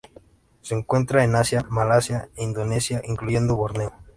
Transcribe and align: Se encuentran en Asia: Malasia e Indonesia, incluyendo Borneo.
Se 0.63 0.73
encuentran 0.73 1.25
en 1.25 1.35
Asia: 1.35 1.63
Malasia 1.69 2.27
e 2.35 2.43
Indonesia, 2.43 3.03
incluyendo 3.05 3.55
Borneo. 3.55 3.93